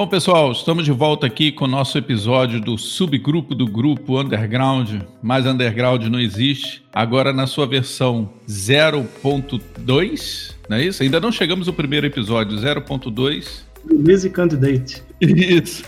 [0.00, 5.02] Bom, pessoal, estamos de volta aqui com o nosso episódio do subgrupo do grupo Underground.
[5.22, 6.82] Mais Underground não existe.
[6.90, 11.02] Agora na sua versão 0.2, não é isso?
[11.02, 13.60] Ainda não chegamos ao primeiro episódio, 0.2.
[13.90, 15.02] Release Candidate.
[15.20, 15.84] Isso.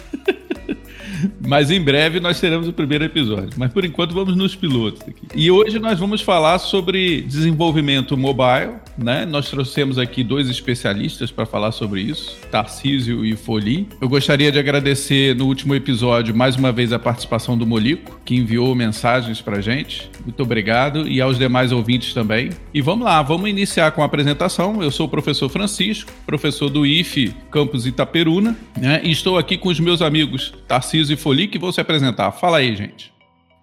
[1.46, 3.50] Mas em breve nós teremos o primeiro episódio.
[3.56, 5.26] Mas por enquanto vamos nos pilotos aqui.
[5.34, 9.24] E hoje nós vamos falar sobre desenvolvimento mobile, né?
[9.24, 13.88] Nós trouxemos aqui dois especialistas para falar sobre isso, Tarcísio e Foli.
[14.00, 18.34] Eu gostaria de agradecer no último episódio mais uma vez a participação do Molico, que
[18.34, 20.10] enviou mensagens para gente.
[20.24, 22.50] Muito obrigado e aos demais ouvintes também.
[22.72, 24.82] E vamos lá, vamos iniciar com a apresentação.
[24.82, 29.00] Eu sou o professor Francisco, professor do IFE Campus Itaperuna, né?
[29.04, 32.32] E estou aqui com os meus amigos Tarcísio e Foli que vão se apresentar.
[32.32, 33.12] Fala aí, gente.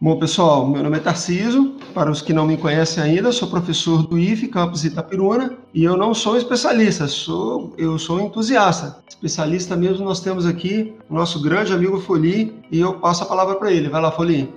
[0.02, 1.76] Bom, pessoal, meu nome é Tarciso.
[1.94, 5.98] Para os que não me conhecem ainda, sou professor do IFE Campus Itapiruna e eu
[5.98, 9.04] não sou especialista, sou, eu sou entusiasta.
[9.10, 13.56] Especialista mesmo nós temos aqui o nosso grande amigo Foli e eu passo a palavra
[13.56, 13.90] para ele.
[13.90, 14.50] Vai lá, Foli.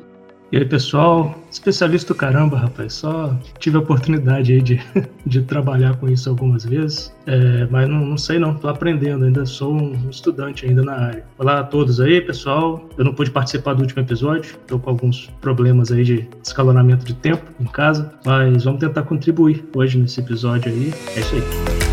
[0.52, 2.92] E aí, pessoal, especialista do caramba, rapaz.
[2.92, 4.78] Só tive a oportunidade aí de,
[5.24, 9.46] de trabalhar com isso algumas vezes, é, mas não, não, sei não, tô aprendendo, ainda
[9.46, 11.24] sou um estudante ainda na área.
[11.38, 12.86] Olá a todos aí, pessoal.
[12.98, 17.14] Eu não pude participar do último episódio, tô com alguns problemas aí de escalonamento de
[17.14, 20.92] tempo em casa, mas vamos tentar contribuir hoje nesse episódio aí.
[21.16, 21.91] É isso aí.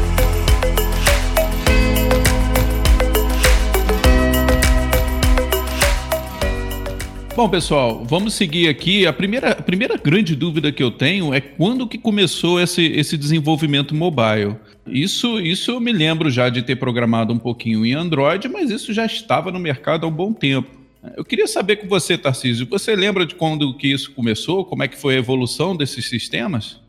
[7.39, 9.07] Bom, pessoal, vamos seguir aqui.
[9.07, 13.15] A primeira, a primeira grande dúvida que eu tenho é quando que começou esse, esse
[13.15, 14.57] desenvolvimento mobile.
[14.85, 18.93] Isso, isso eu me lembro já de ter programado um pouquinho em Android, mas isso
[18.93, 20.67] já estava no mercado há um bom tempo.
[21.15, 24.65] Eu queria saber com você, Tarcísio, você lembra de quando que isso começou?
[24.65, 26.81] Como é que foi a evolução desses sistemas?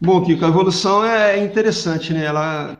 [0.00, 2.24] Bom, Kiko, a evolução é interessante, né?
[2.24, 2.78] Ela,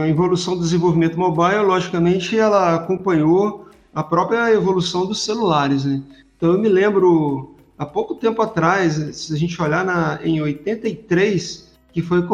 [0.00, 6.02] a evolução do desenvolvimento mobile, logicamente, ela acompanhou a própria evolução dos celulares, né?
[6.40, 11.70] Então eu me lembro, há pouco tempo atrás, se a gente olhar na, em 83,
[11.92, 12.26] que foi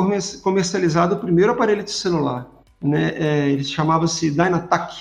[0.44, 2.49] comercializado o primeiro aparelho de celular.
[2.81, 3.15] Né?
[3.17, 4.94] É, ele chamava-se Dynatac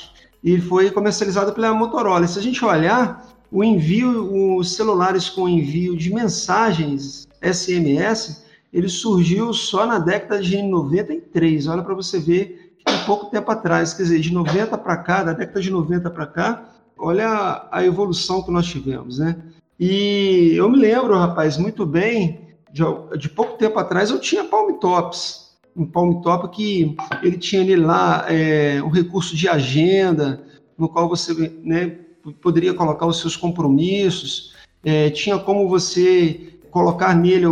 [0.44, 2.26] e foi comercializado pela Motorola.
[2.26, 8.44] Se a gente olhar, o envio, os celulares com envio de mensagens SMS,
[8.74, 11.68] ele surgiu só na década de 93.
[11.68, 15.24] Olha para você ver que tem pouco tempo atrás, quer dizer, de 90 para cá,
[15.24, 19.38] da década de 90 para cá, olha a evolução que nós tivemos, né?
[19.80, 22.84] E eu me lembro, rapaz, muito bem, de,
[23.18, 27.76] de pouco tempo atrás eu tinha Palm Tops, um Palm Top que ele tinha ali
[27.76, 30.44] lá é, um recurso de agenda,
[30.78, 31.34] no qual você
[31.64, 31.98] né,
[32.42, 37.46] poderia colocar os seus compromissos, é, tinha como você colocar nele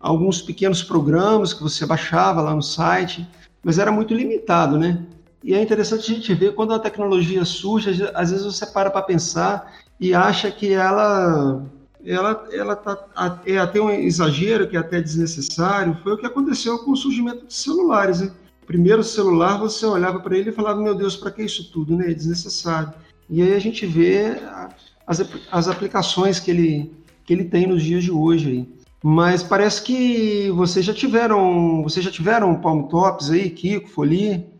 [0.00, 3.26] alguns pequenos programas que você baixava lá no site,
[3.62, 5.04] mas era muito limitado, né?
[5.42, 9.02] E é interessante a gente ver quando a tecnologia surge, às vezes você para para
[9.02, 11.64] pensar e acha que ela
[12.04, 15.98] ela ela tá, é até um exagero, que é até desnecessário.
[16.02, 18.20] Foi o que aconteceu com o surgimento de celulares.
[18.20, 18.30] Né?
[18.66, 21.96] Primeiro celular, você olhava para ele e falava: Meu Deus, para que isso tudo?
[21.96, 22.10] Né?
[22.10, 22.92] É desnecessário.
[23.28, 24.36] E aí a gente vê
[25.06, 26.92] as, as aplicações que ele,
[27.24, 28.48] que ele tem nos dias de hoje.
[28.48, 28.68] Aí.
[29.02, 34.51] Mas parece que vocês já tiveram, vocês já tiveram Palm Tops aí, Kiko, Folie?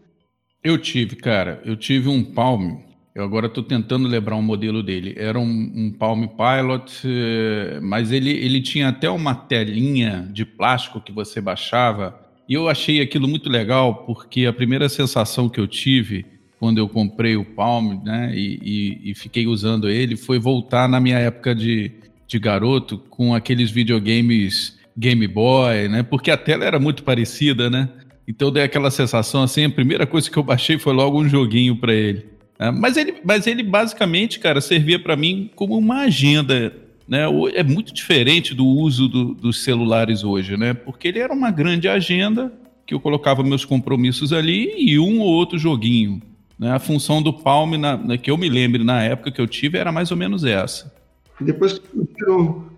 [0.62, 1.60] Eu tive, cara.
[1.64, 2.78] Eu tive um Palm.
[3.14, 5.14] Eu agora estou tentando lembrar um modelo dele.
[5.16, 11.00] Era um, um Palm Pilot, eh, mas ele, ele tinha até uma telinha de plástico
[11.00, 12.18] que você baixava.
[12.48, 16.24] E eu achei aquilo muito legal, porque a primeira sensação que eu tive
[16.58, 21.00] quando eu comprei o Palm né, e, e, e fiquei usando ele foi voltar na
[21.00, 21.90] minha época de,
[22.26, 26.02] de garoto com aqueles videogames Game Boy, né?
[26.02, 27.88] Porque a tela era muito parecida, né?
[28.26, 31.76] Então dei aquela sensação assim, a primeira coisa que eu baixei foi logo um joguinho
[31.76, 32.26] para ele.
[32.58, 32.70] Né?
[32.70, 33.14] Mas ele.
[33.24, 36.72] Mas ele basicamente, cara, servia para mim como uma agenda.
[37.06, 37.24] Né?
[37.54, 40.72] É muito diferente do uso do, dos celulares hoje, né?
[40.72, 42.52] Porque ele era uma grande agenda
[42.86, 46.22] que eu colocava meus compromissos ali e um ou outro joguinho.
[46.58, 46.72] Né?
[46.72, 49.78] A função do Palm, na, na, que eu me lembre na época que eu tive,
[49.78, 50.92] era mais ou menos essa.
[51.40, 51.84] Depois que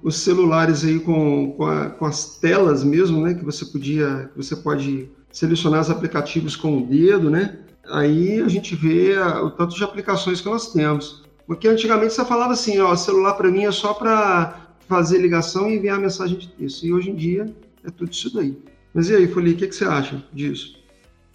[0.03, 3.35] os celulares aí com, com, a, com, as telas mesmo, né?
[3.35, 7.59] Que você podia, você pode selecionar os aplicativos com o dedo, né?
[7.91, 11.25] Aí a gente vê o tanto de aplicações que nós temos.
[11.47, 15.77] Porque antigamente você falava assim, ó, celular para mim é só para fazer ligação e
[15.77, 16.85] enviar mensagem de texto.
[16.85, 17.47] E hoje em dia
[17.85, 18.57] é tudo isso daí.
[18.95, 20.79] Mas e aí, Folie, o que, que você acha disso?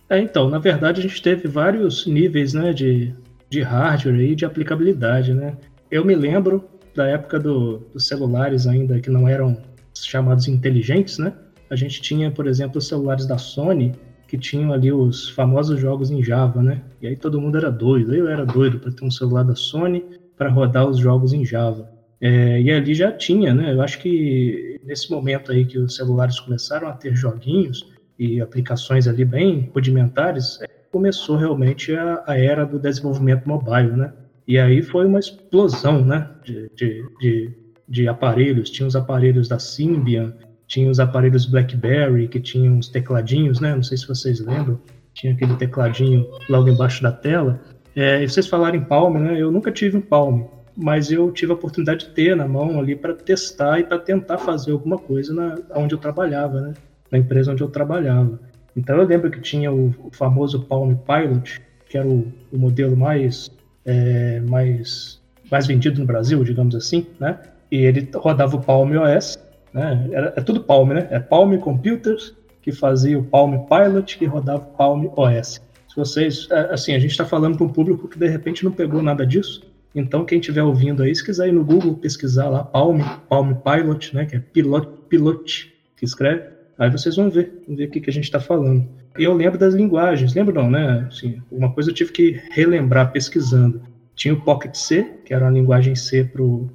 [0.10, 3.14] É, então, na verdade a gente teve vários níveis, né, de,
[3.50, 5.56] de hardware e de aplicabilidade, né?
[5.92, 6.64] Eu me lembro
[6.96, 9.58] da época do, dos celulares ainda que não eram
[9.94, 11.34] chamados inteligentes, né?
[11.70, 13.94] a gente tinha, por exemplo, os celulares da Sony,
[14.28, 16.82] que tinham ali os famosos jogos em Java, né?
[17.02, 18.14] E aí todo mundo era doido.
[18.14, 20.04] Eu era doido para ter um celular da Sony
[20.38, 21.90] para rodar os jogos em Java.
[22.22, 23.74] É, e ali já tinha, né?
[23.74, 27.88] Eu acho que nesse momento aí que os celulares começaram a ter joguinhos
[28.18, 34.14] e aplicações ali bem rudimentares, é, começou realmente a, a, era do desenvolvimento mobile, né?
[34.50, 36.28] E aí foi uma explosão, né?
[36.44, 37.52] De, de, de,
[37.88, 38.72] de aparelhos.
[38.72, 40.34] Tinha os aparelhos da Symbian,
[40.66, 43.76] tinha os aparelhos BlackBerry que tinham os tecladinhos, né?
[43.76, 44.82] Não sei se vocês lembram.
[45.14, 47.62] Tinha aquele tecladinho logo embaixo da tela.
[47.96, 49.40] É, e vocês falaram em Palm, né?
[49.40, 50.48] Eu nunca tive um Palm
[50.82, 54.38] mas eu tive a oportunidade de ter na mão ali para testar e para tentar
[54.38, 56.74] fazer alguma coisa na onde eu trabalhava, né?
[57.12, 58.40] Na empresa onde eu trabalhava.
[58.78, 62.96] Então eu lembro que tinha o, o famoso Palm Pilot, que era o, o modelo
[62.96, 63.52] mais,
[63.86, 67.40] é, mais, mais vendido no Brasil, digamos assim, né?
[67.72, 69.40] E ele rodava o Palm OS,
[69.74, 70.08] né?
[70.12, 71.08] Era, é tudo Palm, né?
[71.12, 75.62] É Palm Computers que fazia o Palm Pilot que rodava o Palm OS.
[75.88, 78.72] Se vocês, é, assim, a gente está falando para um público que de repente não
[78.72, 79.62] pegou nada disso,
[79.94, 84.16] então, quem estiver ouvindo aí, se quiser ir no Google pesquisar lá Palm, Palm Pilot,
[84.16, 86.44] né, que é pilot, pilot que escreve,
[86.80, 88.88] aí vocês vão ver, vão ver o que, que a gente está falando.
[89.18, 91.06] E eu lembro das linguagens, lembro não, né?
[91.08, 93.82] Assim, uma coisa eu tive que relembrar pesquisando.
[94.16, 96.70] Tinha o Pocket C, que era uma linguagem C para o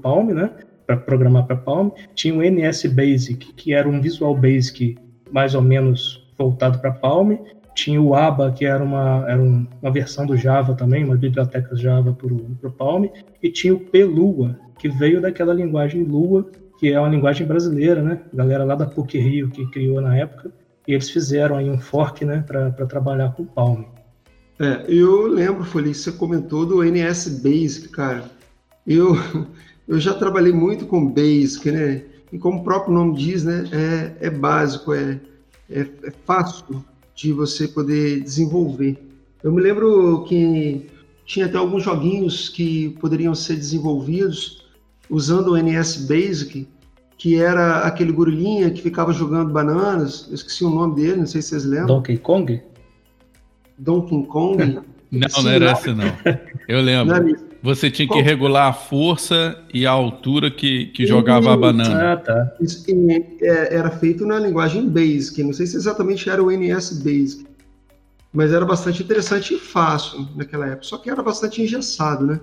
[0.00, 0.50] Palm, né?
[0.86, 1.90] Para programar para Palm.
[2.14, 4.96] Tinha o NS Basic, que era um Visual Basic
[5.30, 7.36] mais ou menos voltado para Palm
[7.78, 12.12] tinha o ABA, que era uma, era uma versão do Java também, uma biblioteca Java
[12.12, 13.06] para o Palm,
[13.40, 18.20] e tinha o PLUA, que veio daquela linguagem Lua, que é uma linguagem brasileira, né?
[18.32, 20.52] A galera lá da PUC Rio que criou na época,
[20.86, 23.84] e eles fizeram aí um fork, né, para trabalhar com Palm.
[24.58, 28.24] É, eu lembro, Folie, você comentou do NS Basic, cara.
[28.86, 29.14] Eu,
[29.86, 32.04] eu já trabalhei muito com Basic, né?
[32.32, 33.64] E como o próprio nome diz, né,
[34.20, 35.20] é, é básico, é,
[35.70, 36.84] é, é fácil
[37.14, 38.96] de você poder desenvolver.
[39.42, 40.86] Eu me lembro que
[41.24, 44.57] tinha até alguns joguinhos que poderiam ser desenvolvidos
[45.10, 46.66] usando o NS Basic,
[47.16, 50.26] que era aquele gorilinha que ficava jogando bananas.
[50.28, 51.96] Eu esqueci o nome dele, não sei se vocês lembram.
[51.96, 52.62] Donkey Kong?
[53.76, 54.80] Donkey Kong?
[55.10, 56.12] não, Sim, não era esse não.
[56.68, 57.48] Eu lembro.
[57.60, 62.12] Você tinha que regular a força e a altura que, que jogava a banana.
[62.12, 62.56] Ah, tá.
[62.60, 62.84] Isso
[63.42, 65.42] é, era feito na linguagem Basic.
[65.42, 67.46] Não sei se exatamente era o NS Basic.
[68.32, 70.84] Mas era bastante interessante e fácil naquela época.
[70.84, 72.40] Só que era bastante engessado, né?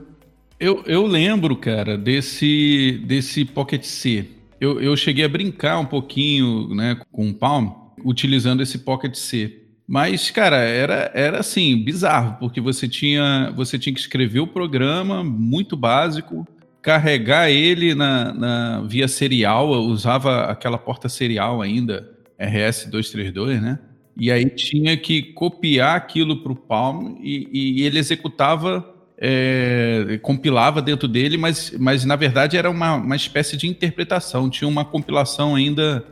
[0.59, 4.25] Eu, eu lembro, cara, desse, desse Pocket C.
[4.59, 7.71] Eu, eu cheguei a brincar um pouquinho né, com o Palm,
[8.03, 9.61] utilizando esse Pocket C.
[9.87, 15.23] Mas, cara, era, era assim, bizarro, porque você tinha, você tinha que escrever o programa
[15.23, 16.47] muito básico,
[16.81, 22.09] carregar ele na, na via serial, usava aquela porta serial ainda,
[22.39, 23.79] RS-232, né?
[24.17, 30.81] E aí tinha que copiar aquilo para o Palm e, e, ele executava, é, compilava
[30.81, 35.55] dentro dele, mas, mas na verdade era uma, uma espécie de interpretação, tinha uma compilação
[35.55, 36.03] ainda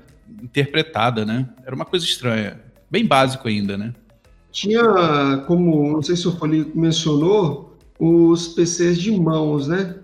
[0.41, 1.47] interpretada, né?
[1.65, 2.59] Era uma coisa estranha
[2.89, 3.93] bem básico ainda, né?
[4.51, 9.95] Tinha, como não sei se o Foli mencionou, os PCs de mãos, né?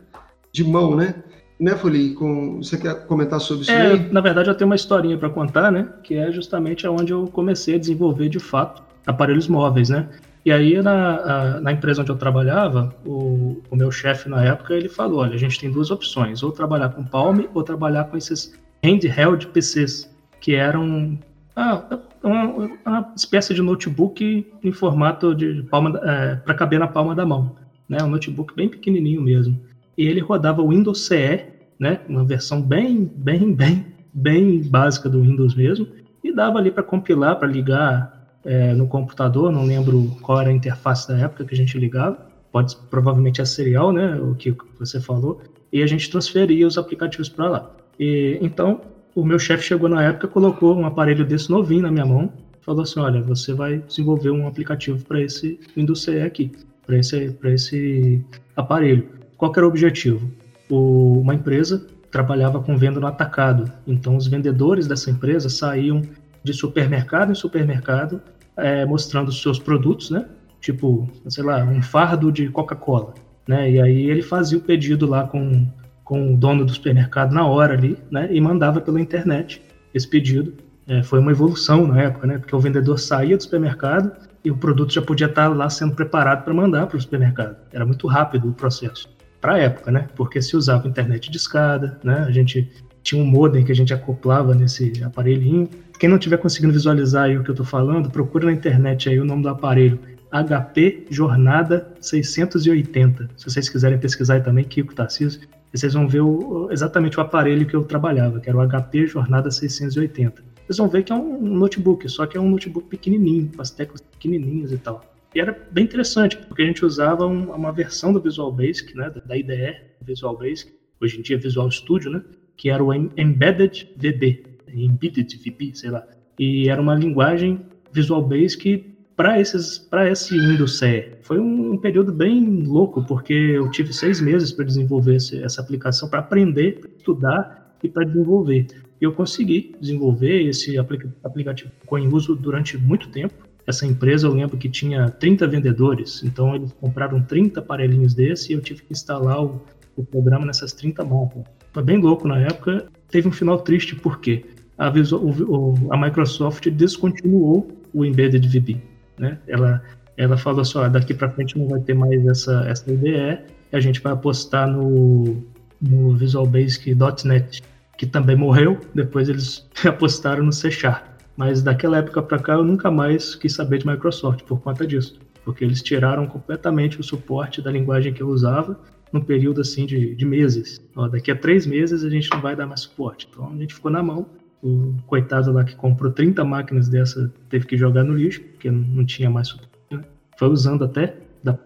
[0.51, 1.15] De mão, né?
[1.59, 2.13] Né, Foli?
[2.13, 2.57] Com...
[2.57, 4.11] Você quer comentar sobre isso é, aí?
[4.11, 5.87] Na verdade, eu tenho uma historinha para contar, né?
[6.03, 10.07] Que é justamente onde eu comecei a desenvolver de fato aparelhos móveis, né?
[10.45, 14.87] E aí, na, na empresa onde eu trabalhava, o, o meu chefe na época, ele
[14.87, 18.53] falou, olha, a gente tem duas opções, ou trabalhar com Palm ou trabalhar com esses
[18.83, 21.19] handheld PCs, que eram
[21.55, 27.13] ah, uma, uma, espécie de notebook em formato de palma é, para caber na palma
[27.13, 27.55] da mão,
[27.87, 28.01] né?
[28.01, 29.59] Um notebook bem pequenininho mesmo.
[29.97, 31.45] E ele rodava o Windows CE,
[31.77, 31.99] né?
[32.07, 35.87] Uma versão bem, bem, bem, bem básica do Windows mesmo,
[36.23, 39.51] e dava ali para compilar, para ligar é, no computador.
[39.51, 42.17] Não lembro qual era a interface da época que a gente ligava.
[42.51, 44.15] Pode provavelmente a serial, né?
[44.15, 45.41] O que você falou.
[45.71, 47.71] E a gente transferia os aplicativos para lá.
[47.99, 48.81] E então
[49.15, 52.31] o meu chefe chegou na época, colocou um aparelho desse novinho na minha mão,
[52.61, 56.51] falou assim: olha, você vai desenvolver um aplicativo para esse Windows CE aqui,
[56.85, 58.23] para esse, esse
[58.55, 59.07] aparelho.
[59.37, 60.29] Qual era o objetivo?
[60.69, 66.01] O, uma empresa trabalhava com venda no atacado, então os vendedores dessa empresa saíam
[66.43, 68.21] de supermercado em supermercado
[68.57, 70.25] é, mostrando os seus produtos, né?
[70.59, 73.13] Tipo, sei lá, um fardo de Coca-Cola,
[73.47, 73.71] né?
[73.71, 75.67] E aí ele fazia o pedido lá com
[76.09, 78.27] com o dono do supermercado na hora ali, né?
[78.31, 79.61] E mandava pela internet
[79.93, 80.55] esse pedido.
[80.87, 82.39] É, foi uma evolução na época, né?
[82.39, 84.11] Porque o vendedor saía do supermercado
[84.43, 87.57] e o produto já podia estar lá sendo preparado para mandar para o supermercado.
[87.71, 89.07] Era muito rápido o processo
[89.39, 90.07] para a época, né?
[90.15, 92.25] Porque se usava internet de escada, né?
[92.27, 92.67] A gente
[93.09, 95.67] tinha um modem que a gente acoplava nesse aparelhinho.
[95.99, 99.19] Quem não estiver conseguindo visualizar aí o que eu estou falando, procura na internet aí
[99.19, 99.99] o nome do aparelho.
[100.31, 103.31] HP Jornada 680.
[103.35, 105.41] Se vocês quiserem pesquisar aí também, Kiko Tarcísio,
[105.73, 109.49] vocês vão ver o, exatamente o aparelho que eu trabalhava, que era o HP Jornada
[109.49, 110.43] 680.
[110.67, 113.71] Vocês vão ver que é um notebook, só que é um notebook pequenininho, com as
[113.71, 115.03] teclas pequenininhas e tal.
[115.33, 119.11] E era bem interessante, porque a gente usava um, uma versão do Visual Basic, né,
[119.25, 122.21] da IDE Visual Basic, hoje em dia Visual Studio, né,
[122.59, 126.05] que era o Embedded VB, Embedded VB, sei lá.
[126.37, 127.61] E era uma linguagem
[127.93, 128.85] Visual Basic
[129.15, 131.13] para esses para esse Windows CE.
[131.21, 135.61] Foi um, um, período bem louco, porque eu tive seis meses para desenvolver esse, essa
[135.61, 138.67] aplicação, para aprender, pra estudar e para desenvolver.
[138.99, 140.77] E eu consegui desenvolver esse
[141.23, 143.33] aplicativo com uso durante muito tempo
[143.65, 148.55] essa empresa, eu lembro que tinha 30 vendedores, então eles compraram 30 aparelhinhos desse e
[148.55, 149.61] eu tive que instalar o,
[149.95, 151.58] o programa nessas 30 máquinas.
[151.83, 152.85] Bem louco na época.
[153.09, 154.45] Teve um final triste porque
[154.77, 158.77] a, a Microsoft descontinuou o Embedded VB.
[159.17, 159.37] Né?
[159.47, 159.81] Ela,
[160.17, 163.39] ela falou assim: daqui para frente não vai ter mais essa, essa IDE,
[163.71, 165.43] a gente vai apostar no,
[165.81, 167.61] no Visual Basic.NET,
[167.97, 168.79] que também morreu.
[168.93, 171.05] Depois eles apostaram no C Sharp.
[171.35, 175.17] Mas daquela época para cá eu nunca mais quis saber de Microsoft por conta disso,
[175.45, 178.77] porque eles tiraram completamente o suporte da linguagem que eu usava
[179.11, 180.81] num período assim de, de meses.
[180.95, 183.27] Ó, daqui a três meses a gente não vai dar mais suporte.
[183.29, 184.27] Então a gente ficou na mão.
[184.61, 189.05] O coitado lá que comprou 30 máquinas dessa teve que jogar no lixo, porque não
[189.05, 189.71] tinha mais suporte.
[189.89, 190.01] Né?
[190.37, 191.15] Foi usando até.
[191.43, 191.57] Da...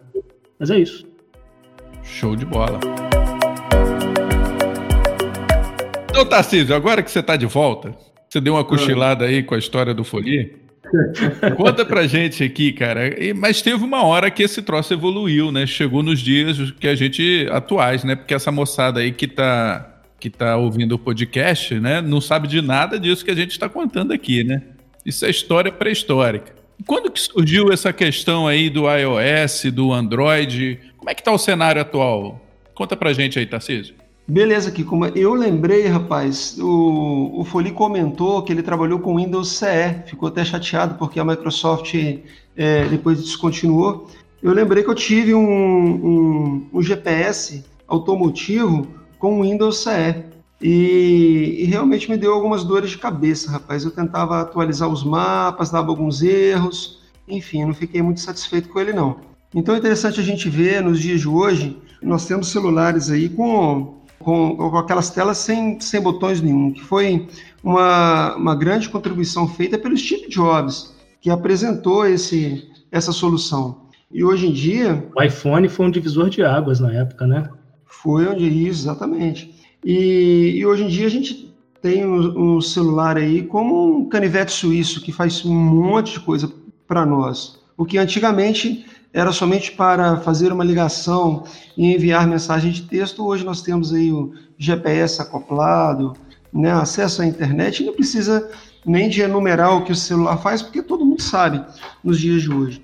[0.60, 1.06] Mas é isso.
[2.04, 2.80] Show de bola.
[6.10, 7.96] Então, Tarcísio, agora que você está de volta,
[8.30, 10.62] você deu uma cochilada aí com a história do Folie?
[11.58, 13.16] Conta pra gente aqui, cara.
[13.36, 15.66] Mas teve uma hora que esse troço evoluiu, né?
[15.66, 18.16] Chegou nos dias que a gente atuais, né?
[18.16, 22.62] Porque essa moçada aí que tá que tá ouvindo o podcast, né, não sabe de
[22.62, 24.62] nada disso que a gente está contando aqui, né?
[25.06, 26.54] Isso é história pré-histórica.
[26.86, 30.80] Quando que surgiu essa questão aí do iOS, do Android?
[30.98, 32.42] Como é que tá o cenário atual?
[32.74, 33.96] Conta pra gente aí, Tarcísio.
[34.27, 35.06] Beleza, Kiko.
[35.08, 40.46] Eu lembrei, rapaz, o, o Foli comentou que ele trabalhou com Windows CE, ficou até
[40.46, 41.94] chateado porque a Microsoft
[42.56, 44.10] é, depois descontinuou.
[44.42, 48.88] Eu lembrei que eu tive um, um, um GPS automotivo
[49.20, 50.24] com Windows CE
[50.62, 53.84] e, e, realmente me deu algumas dores de cabeça, rapaz.
[53.84, 58.94] Eu tentava atualizar os mapas, dava alguns erros, enfim, não fiquei muito satisfeito com ele
[58.94, 59.18] não.
[59.53, 64.02] Então é interessante a gente ver nos dias de hoje, nós temos celulares aí com
[64.20, 67.27] com, com aquelas telas sem, sem botões nenhum, que foi
[67.63, 73.84] uma, uma grande contribuição feita pelo Steve Jobs, que apresentou esse, essa solução.
[74.13, 75.03] E hoje em dia.
[75.15, 77.50] O iPhone foi um divisor de águas na época, né?
[77.86, 79.53] Foi onde isso, exatamente.
[79.84, 81.51] E, e hoje em dia a gente
[81.82, 86.50] tem um, um, celular aí como um canivete suíço que faz um monte de coisa
[86.88, 87.60] para nós.
[87.75, 91.43] O que antigamente era somente para fazer uma ligação
[91.77, 93.24] e enviar mensagem de texto.
[93.24, 96.13] Hoje nós temos aí o GPS acoplado,
[96.51, 98.50] né, acesso à internet, não precisa
[98.86, 101.63] nem de enumerar o que o celular faz, porque todo mundo sabe
[102.03, 102.84] nos dias de hoje.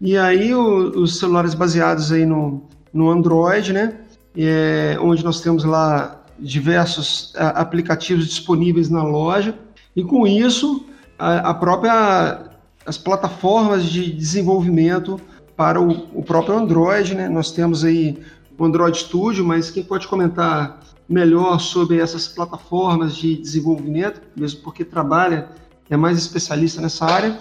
[0.00, 3.98] E aí o, os celulares baseados aí no, no Android, né,
[4.36, 9.54] é, onde nós temos lá diversos a, aplicativos disponíveis na loja,
[9.94, 10.86] e com isso
[11.18, 12.46] a, a própria
[12.86, 15.20] as plataformas de desenvolvimento
[15.60, 17.28] para o, o próprio Android, né?
[17.28, 18.16] Nós temos aí
[18.56, 24.86] o Android Studio, mas quem pode comentar melhor sobre essas plataformas de desenvolvimento, mesmo porque
[24.86, 25.50] trabalha,
[25.90, 27.38] é mais especialista nessa área,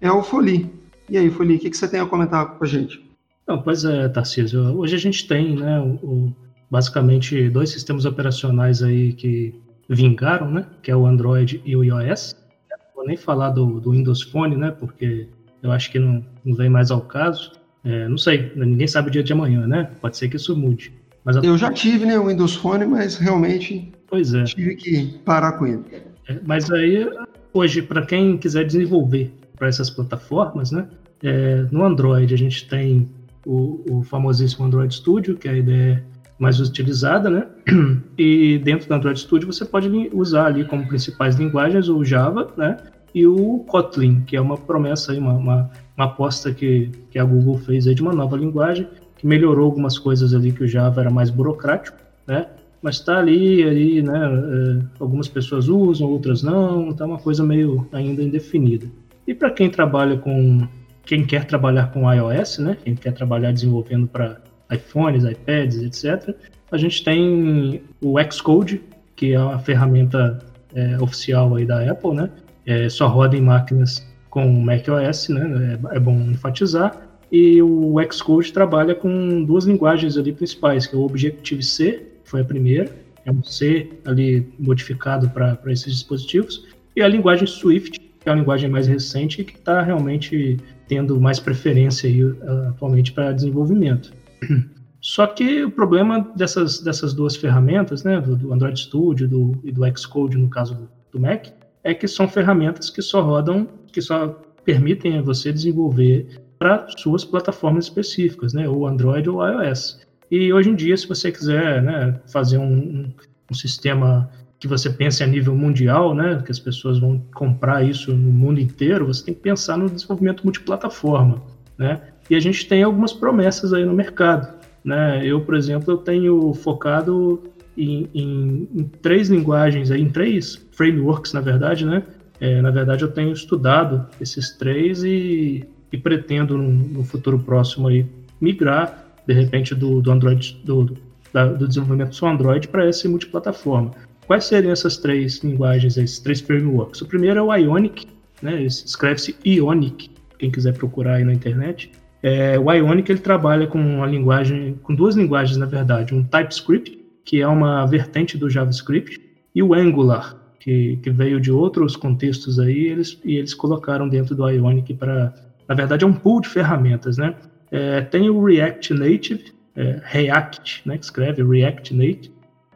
[0.00, 0.68] é o Foli.
[1.08, 3.08] E aí, Foli, o que, que você tem a comentar com a gente?
[3.46, 4.76] Não, pois é, Tarcísio.
[4.76, 6.32] Hoje a gente tem, né, o,
[6.68, 9.54] basicamente dois sistemas operacionais aí que
[9.88, 12.34] vingaram, né, que é o Android e o iOS.
[12.68, 15.28] Não vou nem falar do, do Windows Phone, né, porque
[15.62, 17.59] eu acho que não, não vem mais ao caso.
[17.84, 19.90] É, não sei, ninguém sabe o dia de amanhã, né?
[20.00, 20.92] Pode ser que isso mude.
[21.24, 21.40] Mas a...
[21.40, 24.44] Eu já tive né, o Windows Phone, mas realmente pois é.
[24.44, 25.84] tive que parar com ele.
[26.28, 27.08] É, mas aí,
[27.52, 30.88] hoje, para quem quiser desenvolver para essas plataformas, né?
[31.22, 33.08] É, no Android a gente tem
[33.46, 36.04] o, o, famosíssimo Android Studio, que é a ideia
[36.38, 37.46] mais utilizada, né?
[38.18, 42.76] E dentro do Android Studio você pode usar ali como principais linguagens o Java, né?
[43.14, 47.24] E o Kotlin, que é uma promessa aí, uma, uma uma aposta que, que a
[47.24, 48.88] Google fez aí de uma nova linguagem,
[49.18, 52.46] que melhorou algumas coisas ali que o Java era mais burocrático, né?
[52.80, 54.18] Mas está ali, ali, né?
[54.18, 58.86] É, algumas pessoas usam, outras não, está uma coisa meio ainda indefinida.
[59.26, 60.66] E para quem trabalha com,
[61.04, 62.78] quem quer trabalhar com iOS, né?
[62.82, 64.40] Quem quer trabalhar desenvolvendo para
[64.72, 66.34] iPhones, iPads, etc.
[66.72, 68.80] A gente tem o Xcode,
[69.14, 70.38] que é uma ferramenta
[70.74, 72.30] é, oficial aí da Apple, né?
[72.70, 75.76] É, só roda em máquinas com macOS, né?
[75.92, 77.10] É, é bom enfatizar.
[77.32, 82.44] E o Xcode trabalha com duas linguagens ali principais, que é o Objective-C, foi a
[82.44, 82.90] primeira,
[83.24, 88.34] é um C ali modificado para esses dispositivos, e a linguagem Swift, que é a
[88.34, 90.58] linguagem mais recente e que está realmente
[90.88, 92.20] tendo mais preferência aí,
[92.68, 94.12] atualmente para desenvolvimento.
[95.00, 99.72] Só que o problema dessas, dessas duas ferramentas, né, do, do Android Studio do, e
[99.72, 101.46] do Xcode, no caso do, do, Mac,
[101.82, 104.28] é que são ferramentas que só rodam, que só
[104.64, 110.00] permitem a você desenvolver para suas plataformas específicas, né, ou Android ou iOS.
[110.30, 113.10] E hoje em dia, se você quiser né, fazer um,
[113.50, 118.12] um, sistema que você pense a nível mundial, né, que as pessoas vão comprar isso
[118.12, 121.42] no mundo inteiro, você tem que pensar no desenvolvimento multiplataforma,
[121.78, 122.00] né?
[122.28, 125.26] E a gente tem algumas promessas aí no mercado, né?
[125.26, 127.42] Eu, por exemplo, eu tenho focado
[127.82, 132.02] em, em, em três linguagens, em três frameworks, na verdade, né?
[132.40, 137.88] É, na verdade, eu tenho estudado esses três e, e pretendo no, no, futuro próximo
[137.88, 138.06] aí
[138.40, 140.96] migrar, de repente, do, do Android, do,
[141.32, 143.92] da, do desenvolvimento só Android para esse multiplataforma.
[144.26, 147.02] Quais seriam essas três linguagens, esses três frameworks?
[147.02, 148.06] O primeiro é o Ionic,
[148.40, 148.62] né?
[148.62, 151.90] escreve-se Ionic, quem quiser procurar aí na internet.
[152.22, 156.99] É, o Ionic ele trabalha com uma linguagem, com duas linguagens na verdade, um TypeScript,
[157.30, 159.20] que é uma vertente do JavaScript,
[159.54, 164.34] e o Angular, que, que veio de outros contextos aí, eles, e eles colocaram dentro
[164.34, 165.32] do Ionic para,
[165.68, 167.36] na verdade, é um pool de ferramentas, né?
[167.70, 169.44] É, tem o React Native,
[169.76, 172.32] é, React, né, que escreve React Native,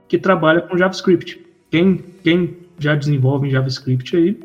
[0.07, 4.39] que trabalha com JavaScript quem, quem já desenvolve em JavaScript aí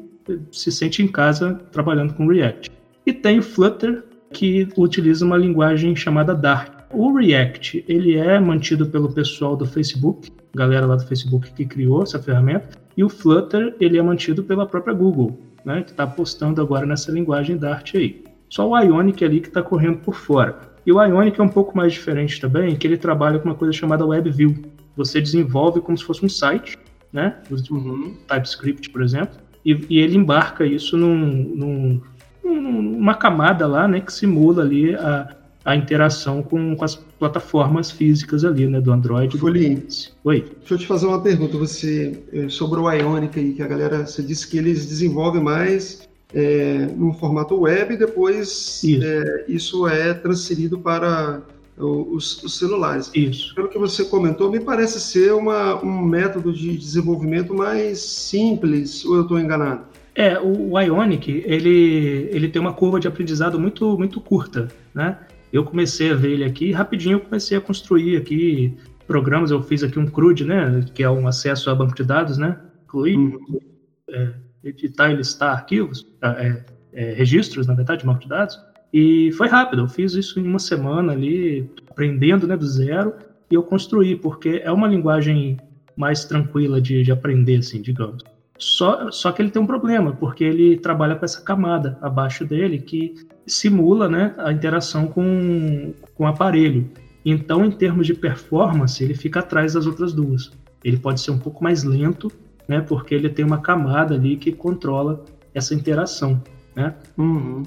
[0.51, 2.71] se sente em casa trabalhando com React.
[3.05, 6.78] E tem o Flutter, que utiliza uma linguagem chamada Dart.
[6.91, 12.01] O React, ele é mantido pelo pessoal do Facebook, galera lá do Facebook que criou
[12.01, 16.61] essa ferramenta, e o Flutter, ele é mantido pela própria Google, né, que está apostando
[16.61, 18.23] agora nessa linguagem Dart aí.
[18.49, 20.57] Só o Ionic ali que está correndo por fora.
[20.85, 23.71] E o Ionic é um pouco mais diferente também, que ele trabalha com uma coisa
[23.71, 24.55] chamada WebView.
[24.97, 26.77] Você desenvolve como se fosse um site,
[27.13, 27.35] né?
[27.69, 28.17] Uhum.
[28.27, 32.01] TypeScript, por exemplo, e, e, ele embarca isso num, num,
[32.43, 38.45] numa camada lá, né, que simula ali a, a interação com, com as plataformas físicas
[38.45, 39.37] ali, né, do Android.
[39.37, 39.83] Folim,
[40.23, 40.45] Oi.
[40.59, 44.07] Deixa eu te fazer uma pergunta, você eh, sobre o Ionic aí, que a galera,
[44.07, 49.87] você disse que eles desenvolvem mais é, no formato web e depois isso é, isso
[49.87, 51.41] é transferido para
[51.77, 53.09] os, os, celulares.
[53.15, 53.55] Isso.
[53.55, 59.15] Pelo que você comentou, me parece ser uma, um método de desenvolvimento mais simples, ou
[59.15, 59.83] eu estou enganado?
[60.13, 65.17] É, o, o Ionic, ele, ele tem uma curva de aprendizado muito, muito curta, né?
[65.51, 69.83] Eu comecei a ver ele aqui, rapidinho eu comecei a construir aqui programas, eu fiz
[69.83, 73.59] aqui um CRUD, né, que é um acesso a banco de dados, né, incluir, uhum.
[74.07, 74.33] é,
[74.63, 78.59] editar e listar arquivos, é, é, registros, na verdade, de banco de dados,
[78.93, 83.13] e foi rápido, eu fiz isso em uma semana ali, aprendendo né, do zero,
[83.49, 85.57] e eu construí, porque é uma linguagem
[85.95, 88.23] mais tranquila de, de aprender, assim, digamos.
[88.59, 92.77] Só, só que ele tem um problema, porque ele trabalha com essa camada abaixo dele
[92.77, 93.15] que
[93.49, 96.89] simula né, a interação com, com o aparelho.
[97.25, 100.51] Então, em termos de performance, ele fica atrás das outras duas.
[100.83, 102.31] Ele pode ser um pouco mais lento,
[102.67, 106.41] né, porque ele tem uma camada ali que controla essa interação.
[106.75, 106.93] Né?
[107.17, 107.63] Uhum.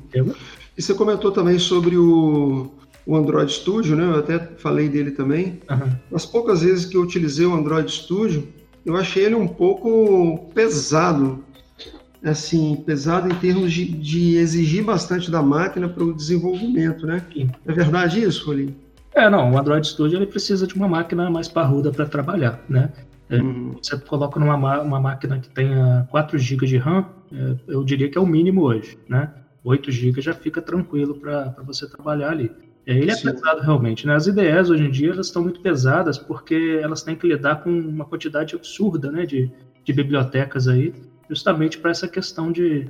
[0.77, 2.73] E você comentou também sobre o,
[3.05, 4.05] o Android Studio, né?
[4.05, 5.61] Eu até falei dele também.
[5.71, 6.17] Uhum.
[6.17, 8.49] As poucas vezes que eu utilizei o Android Studio,
[8.85, 11.45] eu achei ele um pouco pesado.
[12.25, 17.21] Assim, pesado em termos de, de exigir bastante da máquina para o desenvolvimento, né?
[17.67, 18.75] É verdade isso, Rolim?
[19.15, 22.91] É, não, o Android Studio ele precisa de uma máquina mais parruda para trabalhar, né?
[23.29, 23.75] É, uhum.
[23.81, 28.17] Você coloca numa uma máquina que tenha 4 GB de RAM, é, eu diria que
[28.17, 29.31] é o mínimo hoje, né?
[29.65, 32.51] 8 GB já fica tranquilo para você trabalhar ali.
[32.87, 33.31] É, ele é Sim.
[33.31, 34.15] pesado realmente, né?
[34.15, 37.71] As IDEs hoje em dia elas estão muito pesadas porque elas têm que lidar com
[37.71, 39.51] uma quantidade absurda, né, de,
[39.85, 40.93] de bibliotecas aí,
[41.33, 42.87] justamente para essa questão de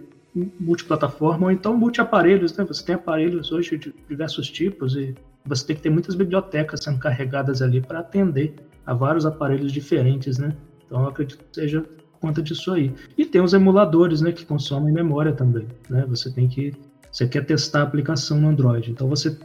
[0.58, 2.64] multiplataforma ou então multiaparelhos, né?
[2.64, 6.98] Você tem aparelhos hoje de diversos tipos e você tem que ter muitas bibliotecas sendo
[6.98, 10.56] carregadas ali para atender a vários aparelhos diferentes, né?
[10.84, 11.84] Então eu acredito que seja
[12.20, 12.92] conta disso aí.
[13.16, 16.04] E tem os emuladores, né, que consomem memória também, né?
[16.08, 16.72] Você tem que
[17.10, 19.38] você quer testar a aplicação no Android, então você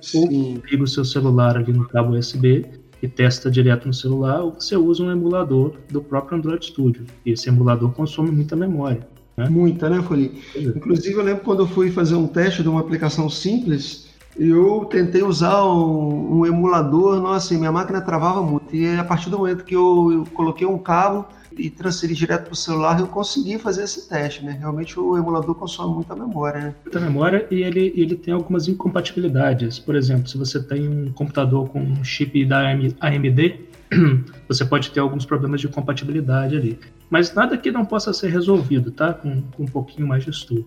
[0.64, 2.66] liga o seu celular ali no cabo USB
[3.02, 7.06] e testa direto no celular, ou você usa um emulador do próprio Android Studio.
[7.26, 9.08] E esse emulador consome muita memória.
[9.36, 9.48] Né?
[9.50, 10.42] Muita, né, Foli?
[10.56, 10.60] É.
[10.60, 15.24] Inclusive, eu lembro quando eu fui fazer um teste de uma aplicação simples, eu tentei
[15.24, 18.76] usar um, um emulador, nossa, minha máquina travava muito.
[18.76, 21.26] E a partir do momento que eu, eu coloquei um cabo,
[21.58, 24.58] e transferir direto para o celular, eu consegui fazer esse teste, né?
[24.60, 26.76] Realmente o emulador consome muita memória, né?
[26.84, 29.80] Muita memória e ele, ele tem algumas incompatibilidades.
[29.80, 33.68] Por exemplo, se você tem um computador com um chip da AMD,
[34.48, 36.80] você pode ter alguns problemas de compatibilidade ali.
[37.10, 39.14] Mas nada que não possa ser resolvido, tá?
[39.14, 40.66] Com, com um pouquinho mais de estudo.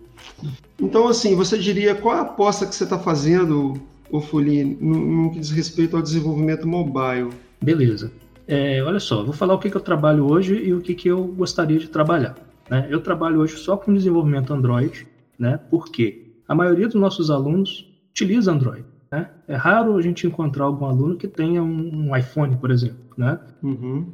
[0.78, 3.74] Então, assim, você diria qual a aposta que você está fazendo,
[4.10, 7.30] o Fuli, no, no, que diz respeito ao desenvolvimento mobile?
[7.62, 8.10] Beleza.
[8.50, 11.06] É, olha só, vou falar o que, que eu trabalho hoje e o que, que
[11.06, 12.34] eu gostaria de trabalhar.
[12.68, 12.88] Né?
[12.90, 15.06] Eu trabalho hoje só com desenvolvimento Android,
[15.38, 15.60] né?
[15.70, 18.84] porque a maioria dos nossos alunos utiliza Android.
[19.12, 19.30] Né?
[19.46, 22.98] É raro a gente encontrar algum aluno que tenha um, um iPhone, por exemplo.
[23.16, 23.38] Né?
[23.62, 24.12] Uhum.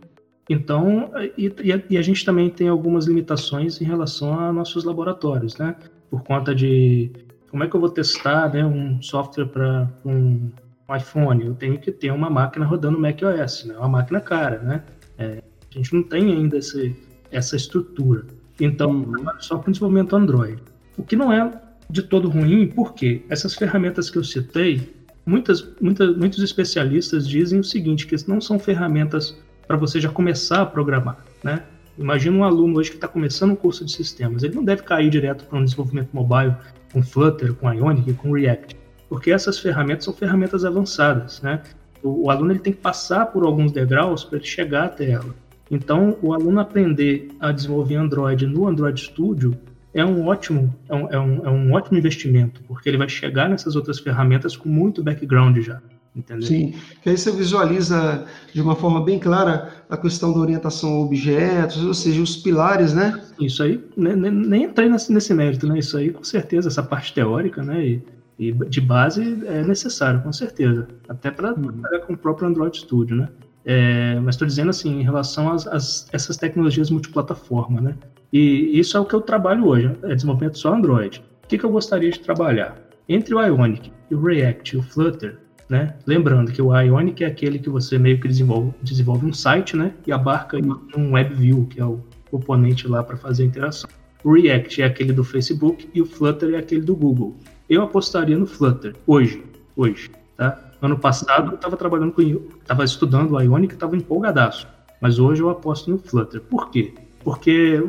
[0.51, 1.51] Então, e,
[1.89, 5.75] e, a gente também tem algumas limitações em relação a nossos laboratórios, né?
[6.09, 7.11] Por conta de
[7.51, 10.51] como é que eu vou testar né, um software para um
[10.89, 13.77] um iPhone, eu tenho que ter uma máquina rodando macOS, né?
[13.77, 14.83] Uma máquina cara, né?
[15.19, 16.95] É, a gente não tem ainda esse,
[17.31, 18.25] essa estrutura.
[18.61, 19.27] Então, uhum.
[19.39, 20.63] só com desenvolvimento Android.
[20.97, 21.51] O que não é
[21.91, 24.95] de todo ruim, porque essas ferramentas que eu citei,
[25.25, 30.63] muitas, muitas, muitos especialistas dizem o seguinte, que não são ferramentas para você já começar
[30.63, 31.63] a programar, né?
[31.99, 35.11] Imagina um aluno hoje que está começando um curso de sistemas, ele não deve cair
[35.11, 36.55] direto para um desenvolvimento mobile
[36.93, 38.77] com Flutter, com Ionic, com React
[39.09, 41.63] porque essas ferramentas são ferramentas avançadas, né?
[42.03, 45.35] O, o aluno ele tem que passar por alguns degraus para ele chegar até ela.
[45.71, 49.57] Então, o aluno aprender a desenvolver Android no Android Studio
[49.93, 53.49] é um ótimo, é um, é um, é um ótimo investimento, porque ele vai chegar
[53.49, 55.81] nessas outras ferramentas com muito background já.
[56.15, 56.47] Entendeu?
[56.47, 61.01] Sim, que aí você visualiza de uma forma bem clara a questão da orientação a
[61.01, 63.23] objetos, ou seja, os pilares, né?
[63.39, 65.79] Isso aí, nem, nem entrei nesse, nesse mérito, né?
[65.79, 67.85] Isso aí, com certeza, essa parte teórica, né?
[67.85, 68.03] E
[68.39, 70.87] e de base é necessário, com certeza.
[71.09, 71.63] Até para uhum.
[71.63, 73.29] trabalhar com o próprio Android Studio, né?
[73.65, 77.97] É, mas estou dizendo assim, em relação às, às, essas tecnologias multiplataforma, né?
[78.33, 81.23] E isso é o que eu trabalho hoje, é desenvolvimento só Android.
[81.45, 82.77] O que, que eu gostaria de trabalhar?
[83.09, 85.95] Entre o Ionic, o React e o Flutter, né?
[86.07, 89.93] Lembrando que o Ionic é aquele que você meio que desenvolve, desenvolve um site, né?
[90.07, 90.59] E abarca
[90.97, 93.89] um WebView, que é o componente lá para fazer a interação.
[94.23, 97.37] O React é aquele do Facebook e o Flutter é aquele do Google
[97.69, 99.43] eu apostaria no Flutter hoje,
[99.77, 100.59] hoje, tá?
[100.81, 102.23] Ano passado eu estava trabalhando com,
[102.61, 104.69] estava estudando o Ionic, estava empolgadaço,
[105.01, 106.41] mas hoje eu aposto no Flutter.
[106.43, 106.93] Por quê?
[107.25, 107.83] Porque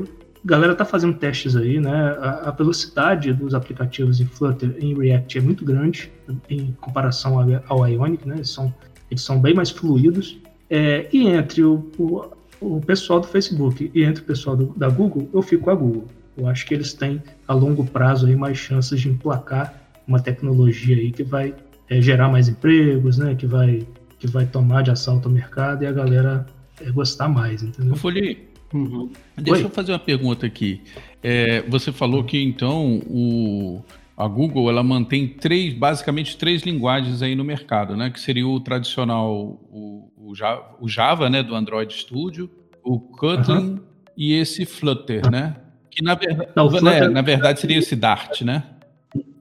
[0.44, 2.16] a galera tá fazendo testes aí, né?
[2.44, 6.12] A, velocidade dos aplicativos em Flutter em React é muito grande
[6.50, 8.36] em comparação ao, ao Ionic, né?
[8.36, 8.74] Eles são,
[9.12, 10.40] eles são bem mais fluidos.
[10.70, 12.26] É, e entre o, o,
[12.60, 15.76] o, pessoal do Facebook e entre o pessoal do, da Google, eu fico com a
[15.76, 16.06] Google.
[16.38, 20.96] Eu acho que eles têm a longo prazo aí mais chances de emplacar uma tecnologia
[20.96, 21.54] aí que vai
[21.90, 23.36] é, gerar mais empregos, né?
[23.36, 23.86] Que vai
[24.20, 26.46] que vai tomar de assalto o mercado e a galera
[26.82, 27.96] é, gostar mais, entendeu?
[27.96, 29.12] Foli, uhum.
[29.36, 29.66] deixa Oi?
[29.66, 30.82] eu fazer uma pergunta aqui.
[31.22, 33.84] É, você falou que então o
[34.18, 38.10] a Google ela mantém três, basicamente três linguagens aí no mercado, né?
[38.10, 39.32] Que seria o tradicional,
[39.70, 42.50] o, o, Java, o Java, né, do Android Studio,
[42.84, 43.80] o Kotlin uhum.
[44.18, 45.56] e esse Flutter, né?
[45.98, 46.50] Que na, ver...
[46.56, 48.64] Não, né, na verdade seria esse Dart, né?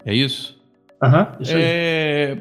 [0.06, 0.58] É isso?
[1.02, 2.36] Aham, uhum, é...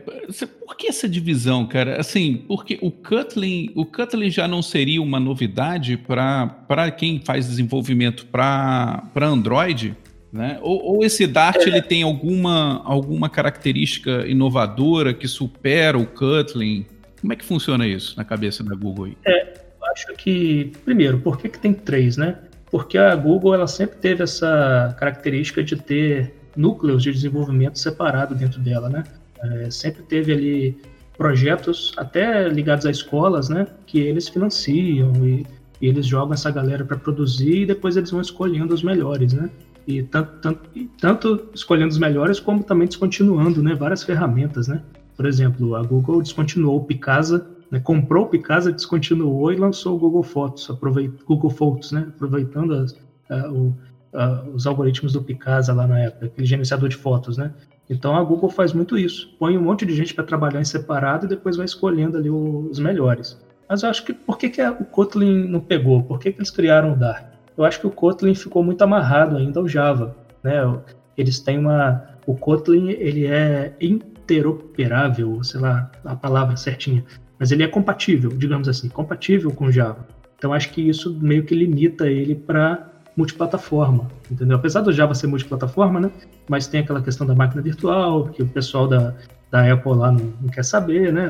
[0.66, 2.00] Por que essa divisão, cara?
[2.00, 8.26] Assim, porque o Kotlin, o Kotlin já não seria uma novidade para quem faz desenvolvimento
[8.28, 9.94] para Android?
[10.32, 10.60] Né?
[10.62, 11.68] Ou, ou esse Dart é.
[11.68, 16.86] ele tem alguma, alguma característica inovadora que supera o Kotlin?
[17.20, 19.08] Como é que funciona isso na cabeça da Google?
[19.08, 19.18] Aí?
[19.28, 22.38] É, eu acho que, primeiro, por que, que tem três, né?
[22.72, 28.60] Porque a Google ela sempre teve essa característica de ter núcleos de desenvolvimento separado dentro
[28.60, 29.04] dela, né?
[29.42, 30.78] É, sempre teve ali
[31.18, 33.68] projetos até ligados a escolas, né?
[33.86, 35.46] Que eles financiam e,
[35.82, 39.50] e eles jogam essa galera para produzir e depois eles vão escolhendo os melhores, né?
[39.88, 43.76] E tanto, tanto, tanto escolhendo os melhores como também descontinuando, né?
[43.76, 44.82] Várias ferramentas, né?
[45.16, 50.00] Por exemplo, a Google descontinuou o Picasa né, comprou o Picasa, descontinuou e lançou o
[50.00, 50.68] Google Fotos,
[51.26, 52.96] Google Fotos, né, aproveitando as,
[53.52, 53.74] o,
[54.54, 57.54] os algoritmos do Picasa lá na época, aquele gerenciador de fotos, né?
[57.90, 61.26] Então a Google faz muito isso, põe um monte de gente para trabalhar em separado
[61.26, 63.40] e depois vai escolhendo ali os melhores.
[63.70, 66.02] Mas eu acho que por que, que o Kotlin não pegou?
[66.04, 67.26] Por que, que eles criaram o Dart?
[67.58, 70.62] Eu acho que o Kotlin ficou muito amarrado ainda ao Java, né?
[71.18, 77.04] Eles têm uma, o Kotlin ele é interoperável, sei lá a palavra certinha
[77.40, 80.08] mas ele é compatível, digamos assim, compatível com Java.
[80.38, 84.58] Então acho que isso meio que limita ele para multiplataforma, entendeu?
[84.58, 86.12] Apesar do Java ser multiplataforma, né?
[86.50, 89.16] Mas tem aquela questão da máquina virtual, que o pessoal da,
[89.50, 91.30] da Apple lá não, não quer saber, né?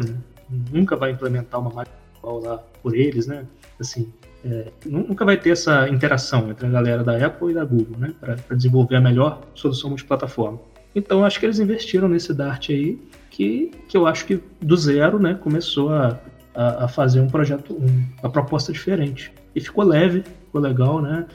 [0.71, 3.45] Nunca vai implementar uma máquina virtual lá por eles, né?
[3.79, 4.11] Assim,
[4.47, 8.13] É, nunca vai ter essa interação entre a galera da Apple e da Google, né?
[8.19, 10.59] Para desenvolver a melhor solução multiplataforma.
[10.93, 12.99] Então acho que eles investiram nesse Dart aí,
[13.35, 16.17] que, que eu acho que do zero, né, começou a,
[16.55, 19.29] a, a fazer um projeto, um, uma proposta diferente.
[19.53, 21.25] E ficou leve, ficou legal, né?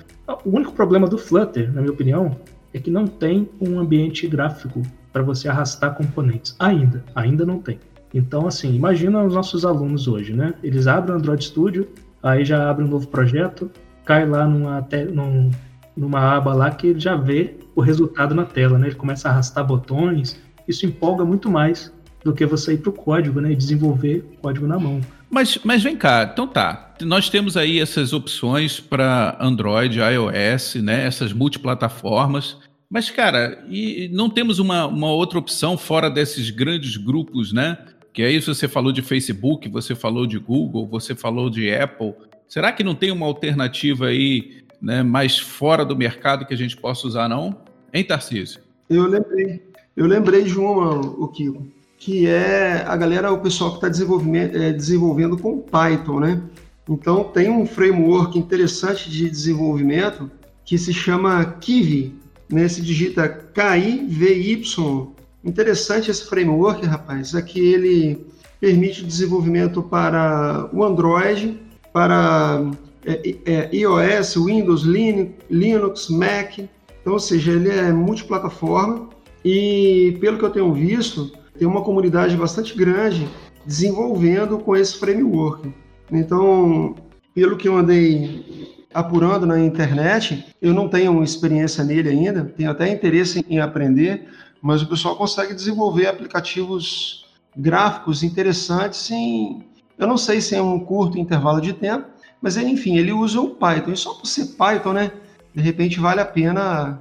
[0.46, 2.34] O único problema do Flutter, na minha opinião,
[2.72, 4.80] é que não tem um ambiente gráfico
[5.12, 6.56] para você arrastar componentes.
[6.58, 7.78] Ainda, ainda não tem.
[8.14, 10.54] Então, assim, imagina os nossos alunos hoje, né?
[10.62, 11.86] Eles abrem o Android Studio,
[12.22, 13.70] aí já abre um novo projeto,
[14.06, 15.50] cai lá numa, num,
[15.94, 18.86] numa aba lá que ele já vê o resultado na tela, né?
[18.86, 21.92] Ele começa a arrastar botões, isso empolga muito mais
[22.24, 23.52] do que você ir para o código, né?
[23.52, 25.00] E desenvolver código na mão.
[25.30, 26.94] Mas, mas vem cá, então tá.
[27.02, 31.06] Nós temos aí essas opções para Android, iOS, né?
[31.06, 32.58] Essas multiplataformas.
[32.90, 37.78] Mas, cara, e não temos uma, uma outra opção fora desses grandes grupos, né?
[38.12, 42.14] Que aí você falou de Facebook, você falou de Google, você falou de Apple.
[42.48, 46.76] Será que não tem uma alternativa aí né, mais fora do mercado que a gente
[46.76, 47.56] possa usar, não?
[47.94, 48.60] Hein, Tarcísio?
[48.88, 49.62] Eu lembrei.
[49.96, 51.66] Eu lembrei de uma, o Kiko,
[51.98, 56.42] que é a galera, o pessoal que está desenvolvendo, é, desenvolvendo com Python, né?
[56.88, 60.30] Então tem um framework interessante de desenvolvimento
[60.64, 62.14] que se chama Kiwi,
[62.48, 62.66] né?
[62.68, 68.26] Se digita K-I-V-Y Interessante esse framework, rapaz, é que ele
[68.60, 71.58] permite desenvolvimento para o Android,
[71.92, 72.70] para
[73.06, 76.58] é, é, iOS, Windows, Linux, Mac.
[76.58, 79.08] Então, ou seja, ele é multiplataforma
[79.44, 83.28] e, pelo que eu tenho visto, tem uma comunidade bastante grande
[83.66, 85.72] desenvolvendo com esse framework.
[86.10, 86.94] Então,
[87.34, 92.88] pelo que eu andei apurando na internet, eu não tenho experiência nele ainda, tenho até
[92.88, 94.28] interesse em aprender,
[94.60, 97.24] mas o pessoal consegue desenvolver aplicativos
[97.56, 99.64] gráficos interessantes em,
[99.98, 102.06] eu não sei se é um curto intervalo de tempo,
[102.40, 103.92] mas enfim, ele usa o Python.
[103.92, 105.12] E só por ser Python, né,
[105.54, 107.00] de repente vale a pena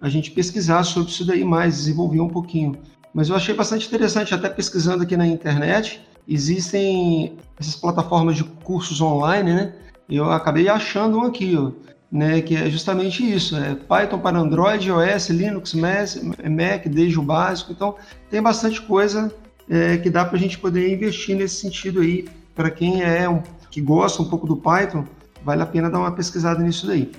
[0.00, 2.76] a gente pesquisar sobre isso daí mais, desenvolver um pouquinho.
[3.12, 9.00] Mas eu achei bastante interessante, até pesquisando aqui na internet, existem essas plataformas de cursos
[9.00, 9.72] online, né?
[10.08, 11.70] Eu acabei achando um aqui, ó,
[12.10, 17.72] né, que é justamente isso, é Python para Android, iOS, Linux, Mac, desde o básico.
[17.72, 17.96] Então,
[18.30, 19.34] tem bastante coisa
[19.68, 22.28] é, que dá para a gente poder investir nesse sentido aí.
[22.54, 25.04] Para quem é um, que gosta um pouco do Python,
[25.44, 27.10] vale a pena dar uma pesquisada nisso daí.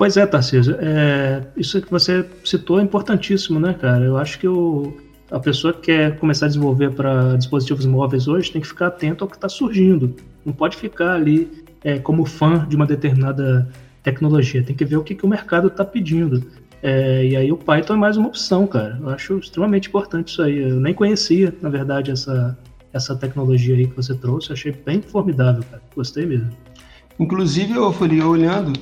[0.00, 4.02] Pois é, Tarcísio, é, isso que você citou é importantíssimo, né, cara?
[4.02, 4.96] Eu acho que o,
[5.30, 9.22] a pessoa que quer começar a desenvolver para dispositivos móveis hoje tem que ficar atento
[9.22, 10.16] ao que está surgindo.
[10.42, 13.68] Não pode ficar ali é, como fã de uma determinada
[14.02, 16.50] tecnologia, tem que ver o que, que o mercado está pedindo.
[16.82, 18.98] É, e aí o Python é mais uma opção, cara.
[19.02, 20.62] Eu acho extremamente importante isso aí.
[20.62, 22.58] Eu nem conhecia, na verdade, essa,
[22.90, 24.48] essa tecnologia aí que você trouxe.
[24.48, 25.82] Eu achei bem formidável, cara.
[25.94, 26.48] Gostei mesmo.
[27.18, 28.72] Inclusive, eu falei, olhando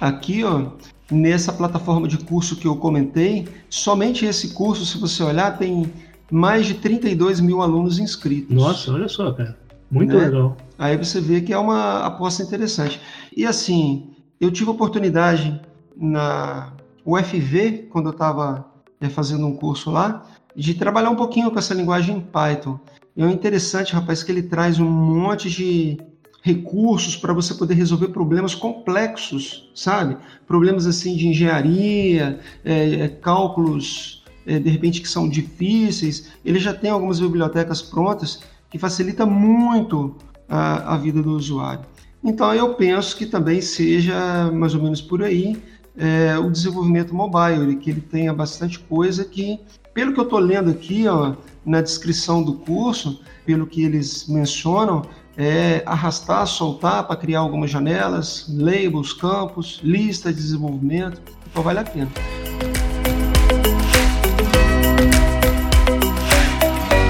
[0.00, 0.70] aqui, ó,
[1.10, 5.90] nessa plataforma de curso que eu comentei, somente esse curso, se você olhar, tem
[6.30, 8.54] mais de 32 mil alunos inscritos.
[8.54, 9.56] Nossa, olha só, cara.
[9.90, 10.24] Muito né?
[10.24, 10.56] legal.
[10.78, 13.00] Aí você vê que é uma aposta interessante.
[13.36, 15.60] E assim, eu tive a oportunidade
[15.94, 16.72] na
[17.04, 18.66] UFV, quando eu estava
[19.00, 20.24] é, fazendo um curso lá,
[20.56, 22.78] de trabalhar um pouquinho com essa linguagem Python.
[23.14, 25.98] E é interessante, rapaz, que ele traz um monte de
[26.42, 30.16] recursos para você poder resolver problemas complexos, sabe?
[30.46, 36.32] Problemas assim de engenharia, é, é, cálculos é, de repente que são difíceis.
[36.44, 40.16] Ele já tem algumas bibliotecas prontas que facilita muito
[40.48, 41.84] a, a vida do usuário.
[42.24, 45.56] Então eu penso que também seja mais ou menos por aí
[45.96, 49.60] é, o desenvolvimento mobile, que ele tenha bastante coisa que,
[49.94, 55.02] pelo que eu estou lendo aqui ó, na descrição do curso, pelo que eles mencionam,
[55.36, 61.84] é arrastar, soltar para criar algumas janelas, labels, campos, lista de desenvolvimento, então vale a
[61.84, 62.10] pena.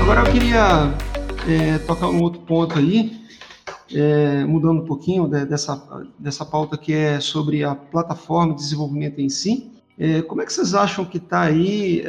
[0.03, 0.95] Agora eu queria
[1.49, 3.21] é, tocar um outro ponto aí,
[3.93, 5.83] é, mudando um pouquinho de, dessa,
[6.19, 9.71] dessa pauta que é sobre a plataforma de desenvolvimento em si.
[9.99, 12.05] É, como é que vocês acham que está aí?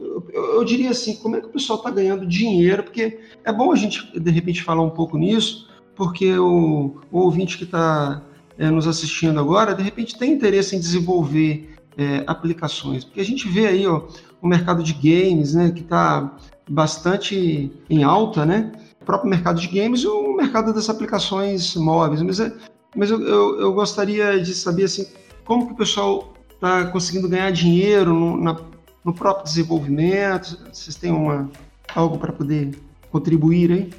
[0.00, 2.82] Eu, eu, diria assim, como é que o pessoal está ganhando dinheiro?
[2.82, 7.58] Porque é bom a gente, de repente, falar um pouco nisso, porque o, o ouvinte
[7.58, 8.22] que está
[8.58, 13.04] é, nos assistindo agora, de repente, tem interesse em desenvolver é, aplicações.
[13.04, 14.02] Porque a gente vê aí ó,
[14.40, 16.36] o mercado de games, né, que está
[16.68, 18.72] bastante em alta, né?
[19.00, 22.22] O próprio mercado de games e o mercado das aplicações móveis.
[22.22, 22.52] Mas, é,
[22.96, 25.06] mas eu, eu, eu, gostaria de saber assim,
[25.44, 28.56] como que o pessoal está conseguindo ganhar dinheiro no, na,
[29.04, 30.58] no próprio desenvolvimento.
[30.72, 31.50] Vocês têm uma,
[31.94, 32.70] algo para poder
[33.10, 33.90] contribuir aí?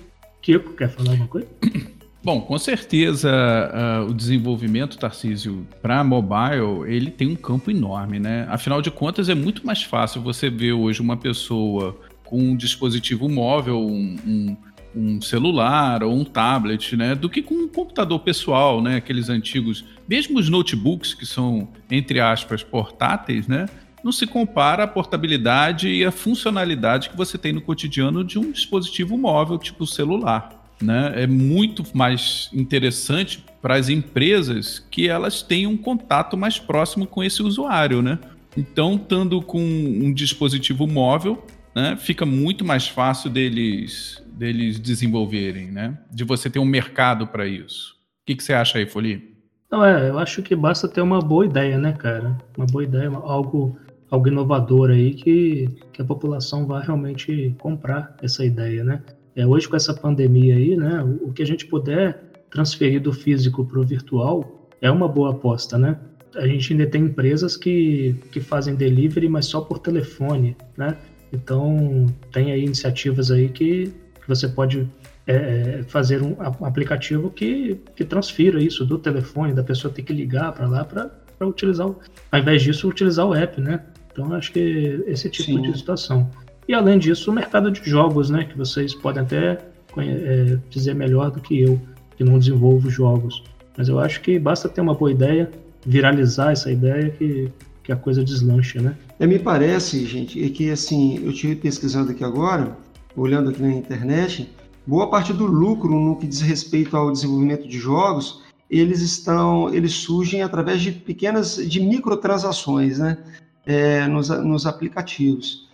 [0.41, 1.47] Kiko, quer falar alguma coisa?
[2.23, 8.45] Bom, com certeza uh, o desenvolvimento, Tarcísio, para mobile, ele tem um campo enorme, né?
[8.47, 13.27] Afinal de contas, é muito mais fácil você ver hoje uma pessoa com um dispositivo
[13.27, 14.57] móvel, um, um,
[14.95, 17.15] um celular ou um tablet, né?
[17.15, 18.97] Do que com um computador pessoal, né?
[18.97, 23.65] Aqueles antigos, mesmo os notebooks que são, entre aspas, portáteis, né?
[24.03, 28.51] Não se compara a portabilidade e a funcionalidade que você tem no cotidiano de um
[28.51, 35.71] dispositivo móvel, tipo celular né, é muito mais interessante para as empresas que elas tenham
[35.71, 38.17] um contato mais próximo com esse usuário, né?
[38.57, 45.97] Então, estando com um dispositivo móvel, né, fica muito mais fácil deles, deles desenvolverem, né?
[46.11, 47.93] De você ter um mercado para isso.
[47.93, 49.31] O que, que você acha aí, Folie?
[49.71, 52.37] Não, é, eu acho que basta ter uma boa ideia, né, cara?
[52.57, 53.77] Uma boa ideia, algo,
[54.11, 59.01] algo inovador aí que, que a população vai realmente comprar essa ideia, né?
[59.33, 62.21] É, hoje, com essa pandemia aí, né, o que a gente puder
[62.51, 65.97] transferir do físico para o virtual é uma boa aposta, né?
[66.35, 70.97] A gente ainda tem empresas que, que fazem delivery, mas só por telefone, né?
[71.31, 74.85] Então, tem aí iniciativas aí que, que você pode
[75.25, 75.33] é,
[75.79, 80.51] é fazer um aplicativo que, que transfira isso do telefone, da pessoa ter que ligar
[80.51, 81.09] para lá para
[81.47, 81.97] utilizar, o,
[82.29, 83.81] ao invés disso, utilizar o app, né?
[84.11, 85.61] Então, acho que esse tipo Sim.
[85.61, 86.29] de situação.
[86.67, 88.45] E além disso, o mercado de jogos, né?
[88.45, 89.57] Que vocês podem até
[89.97, 91.79] é, dizer melhor do que eu,
[92.15, 93.43] que não desenvolvo jogos.
[93.77, 95.49] Mas eu acho que basta ter uma boa ideia,
[95.85, 97.49] viralizar essa ideia que,
[97.83, 98.95] que a coisa deslancha, né?
[99.19, 102.77] É, me parece, gente, é que assim, eu estive pesquisando aqui agora,
[103.15, 104.49] olhando aqui na internet,
[104.85, 109.93] boa parte do lucro no que diz respeito ao desenvolvimento de jogos, eles estão, eles
[109.93, 113.17] surgem através de pequenas, de microtransações, né?
[113.65, 115.69] É, nos, nos aplicativos.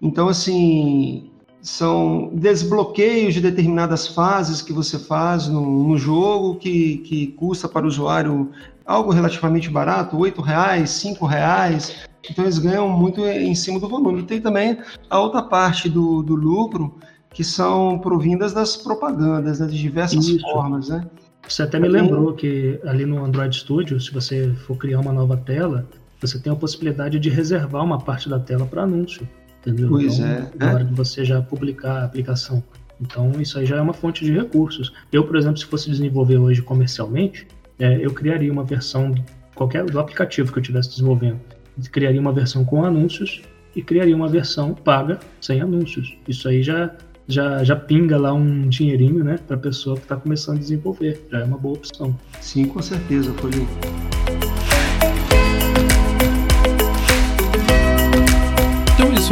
[0.00, 1.30] Então, assim,
[1.62, 7.84] são desbloqueios de determinadas fases que você faz no, no jogo que, que custa para
[7.84, 8.50] o usuário
[8.84, 11.96] algo relativamente barato, R$ reais, R$ reais.
[12.28, 14.24] Então eles ganham muito em cima do volume.
[14.24, 14.78] Tem também
[15.08, 16.96] a outra parte do, do lucro,
[17.30, 20.40] que são provindas das propagandas, né, de diversas Isso.
[20.40, 21.06] formas, né?
[21.48, 25.36] Você até me lembrou que ali no Android Studio, se você for criar uma nova
[25.36, 25.88] tela,
[26.26, 29.26] você tem a possibilidade de reservar uma parte da tela para anúncio
[29.62, 29.88] entendeu?
[29.88, 30.50] Pois então, é.
[30.58, 32.62] Na hora de você já publicar a aplicação.
[33.00, 34.92] Então, isso aí já é uma fonte de recursos.
[35.10, 37.46] Eu, por exemplo, se fosse desenvolver hoje comercialmente,
[37.78, 39.14] é, eu criaria uma versão
[39.54, 41.40] qualquer do aplicativo que eu estivesse desenvolvendo.
[41.90, 43.42] Criaria uma versão com anúncios
[43.74, 46.16] e criaria uma versão paga sem anúncios.
[46.28, 46.94] Isso aí já
[47.28, 51.24] já, já pinga lá um dinheirinho, né, para a pessoa que está começando a desenvolver.
[51.30, 52.18] Já é uma boa opção.
[52.40, 53.68] Sim, com certeza, Paulinho.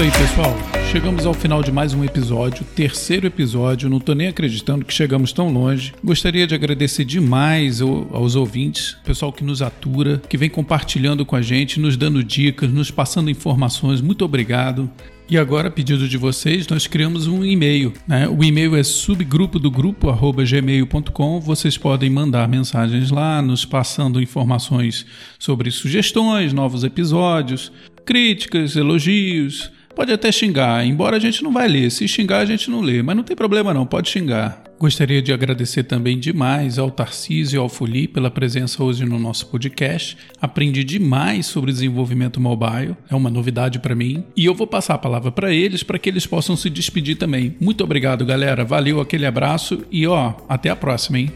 [0.00, 0.56] Isso aí, pessoal.
[0.90, 3.90] Chegamos ao final de mais um episódio, terceiro episódio.
[3.90, 5.92] Não tô nem acreditando que chegamos tão longe.
[6.02, 11.42] Gostaria de agradecer demais aos ouvintes, pessoal que nos atura, que vem compartilhando com a
[11.42, 14.00] gente, nos dando dicas, nos passando informações.
[14.00, 14.90] Muito obrigado.
[15.28, 17.92] E agora, a pedido de vocês, nós criamos um e-mail.
[18.08, 18.26] Né?
[18.26, 21.40] O e-mail é subgrupo do grupo gmail.com.
[21.40, 25.04] Vocês podem mandar mensagens lá, nos passando informações
[25.38, 27.70] sobre sugestões, novos episódios,
[28.04, 31.90] críticas, elogios Pode até xingar, embora a gente não vai ler.
[31.90, 34.64] Se xingar, a gente não lê, mas não tem problema não, pode xingar.
[34.78, 39.48] Gostaria de agradecer também demais ao Tarcísio e ao Fuli pela presença hoje no nosso
[39.48, 40.16] podcast.
[40.40, 44.24] Aprendi demais sobre desenvolvimento mobile, é uma novidade para mim.
[44.34, 47.54] E eu vou passar a palavra para eles para que eles possam se despedir também.
[47.60, 48.64] Muito obrigado, galera.
[48.64, 51.30] Valeu, aquele abraço e ó, até a próxima, hein?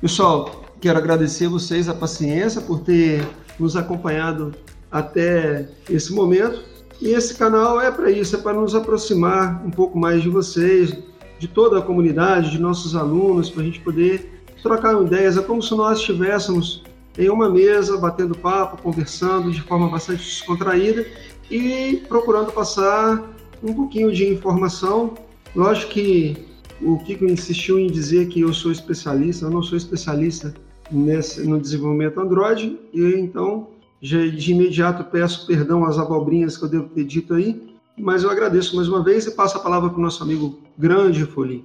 [0.00, 3.26] Pessoal, quero agradecer vocês a paciência por ter
[3.58, 4.54] nos acompanhado
[4.92, 6.75] até esse momento.
[7.00, 10.96] E esse canal é para isso, é para nos aproximar um pouco mais de vocês,
[11.38, 15.36] de toda a comunidade, de nossos alunos, para a gente poder trocar ideias.
[15.36, 16.82] É como se nós estivéssemos
[17.18, 21.06] em uma mesa, batendo papo, conversando de forma bastante descontraída
[21.50, 23.22] e procurando passar
[23.62, 25.14] um pouquinho de informação.
[25.54, 26.36] Lógico que
[26.80, 30.54] o Kiko insistiu em dizer que eu sou especialista, eu não sou especialista
[30.90, 33.68] nesse, no desenvolvimento Android, e então
[34.06, 37.60] já de imediato peço perdão às abobrinhas que eu devo ter dito aí,
[37.98, 41.24] mas eu agradeço mais uma vez e passo a palavra para o nosso amigo Grande
[41.24, 41.64] Folim.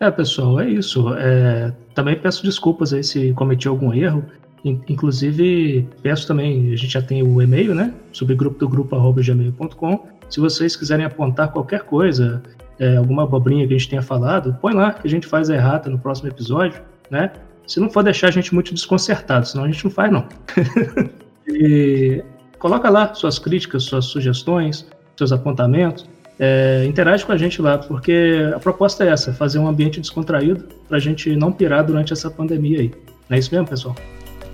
[0.00, 1.14] É, pessoal, é isso.
[1.14, 4.24] É, também peço desculpas aí se cometi algum erro.
[4.64, 7.94] Inclusive, peço também, a gente já tem o e-mail, né?
[8.12, 10.08] Subgrupo do grupo gmail.com.
[10.28, 12.42] Se vocês quiserem apontar qualquer coisa,
[12.80, 15.54] é, alguma abobrinha que a gente tenha falado, põe lá que a gente faz a
[15.54, 17.30] errata no próximo episódio, né?
[17.68, 20.26] Se não for deixar a gente muito desconcertado, senão a gente não faz, não.
[21.48, 22.22] E
[22.58, 24.86] coloca lá suas críticas, suas sugestões,
[25.16, 26.06] seus apontamentos.
[26.38, 30.64] é, interage com a gente lá, porque a proposta é essa, fazer um ambiente descontraído
[30.88, 32.92] pra gente não pirar durante essa pandemia aí.
[33.28, 33.96] Não é isso mesmo, pessoal?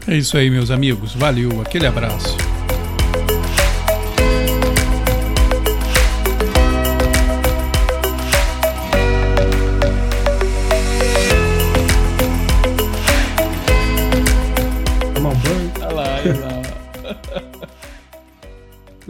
[0.07, 1.15] É isso aí, meus amigos.
[1.15, 2.37] Valeu, aquele abraço.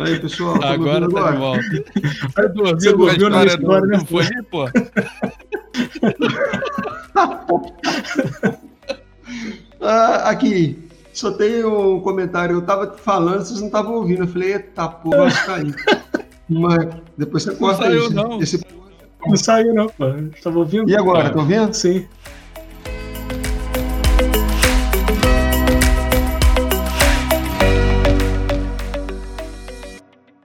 [0.02, 0.58] Aí, pessoal.
[0.58, 1.62] Tá agora tá de volta.
[2.74, 3.98] Você dormiu na história, né?
[3.98, 4.68] Não foi, pô?
[9.80, 10.78] ah, aqui,
[11.12, 12.56] só tem um comentário.
[12.56, 14.24] Eu tava falando, vocês não estavam ouvindo.
[14.24, 15.74] Eu falei, eita porra, vai cair.
[16.48, 18.14] Mas depois você corta não saiu, isso.
[18.14, 18.40] Não.
[18.40, 18.66] Esse...
[19.26, 20.04] não saiu, não, pô.
[20.06, 20.90] Eu tava ouvindo.
[20.90, 21.72] E agora, tá ouvindo?
[21.74, 22.06] Sim.